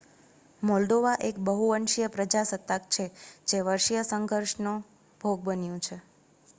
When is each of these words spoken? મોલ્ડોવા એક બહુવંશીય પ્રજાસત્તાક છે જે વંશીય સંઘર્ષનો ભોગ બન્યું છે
મોલ્ડોવા 0.61 1.19
એક 1.21 1.35
બહુવંશીય 1.41 2.09
પ્રજાસત્તાક 2.09 2.83
છે 2.89 3.05
જે 3.47 3.57
વંશીય 3.63 4.03
સંઘર્ષનો 4.05 4.73
ભોગ 5.21 5.39
બન્યું 5.43 5.79
છે 5.81 5.97